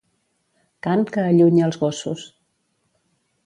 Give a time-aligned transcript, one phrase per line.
[0.87, 2.27] Cant que allunya els gossos.